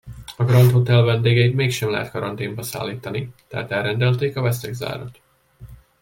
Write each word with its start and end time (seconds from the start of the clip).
A 0.37 0.43
Grand 0.43 0.71
Hotel 0.71 1.01
vendégeit 1.03 1.53
mégsem 1.55 1.89
lehet 1.89 2.11
karanténba 2.11 2.61
szállítani, 2.61 3.33
tehát 3.47 3.71
elrendelték 3.71 4.37
a 4.37 4.41
vesztegzárat. 4.41 5.21